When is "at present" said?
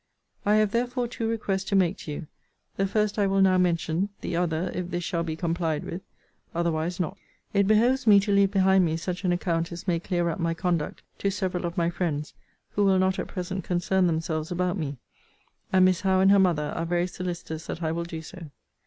13.19-13.63